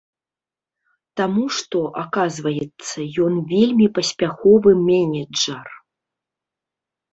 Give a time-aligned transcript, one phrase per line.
[1.19, 5.67] Таму што, аказваецца, ён вельмі паспяховы менеджар.